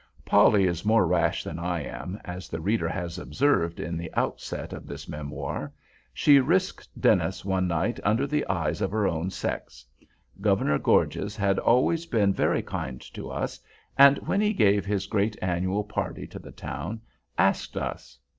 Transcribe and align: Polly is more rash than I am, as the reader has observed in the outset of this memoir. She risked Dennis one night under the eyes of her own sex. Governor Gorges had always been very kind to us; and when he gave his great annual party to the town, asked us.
Polly 0.25 0.65
is 0.65 0.83
more 0.83 1.05
rash 1.05 1.43
than 1.43 1.59
I 1.59 1.83
am, 1.83 2.19
as 2.25 2.49
the 2.49 2.59
reader 2.59 2.89
has 2.89 3.19
observed 3.19 3.79
in 3.79 3.97
the 3.97 4.11
outset 4.15 4.73
of 4.73 4.87
this 4.87 5.07
memoir. 5.07 5.71
She 6.11 6.39
risked 6.39 6.89
Dennis 6.99 7.45
one 7.45 7.67
night 7.67 7.99
under 8.03 8.25
the 8.25 8.43
eyes 8.47 8.81
of 8.81 8.89
her 8.89 9.07
own 9.07 9.29
sex. 9.29 9.85
Governor 10.41 10.79
Gorges 10.79 11.35
had 11.35 11.59
always 11.59 12.07
been 12.07 12.33
very 12.33 12.63
kind 12.63 12.99
to 13.13 13.29
us; 13.29 13.59
and 13.95 14.17
when 14.27 14.41
he 14.41 14.53
gave 14.53 14.87
his 14.87 15.05
great 15.05 15.37
annual 15.39 15.83
party 15.83 16.25
to 16.25 16.39
the 16.39 16.51
town, 16.51 17.01
asked 17.37 17.77
us. 17.77 18.17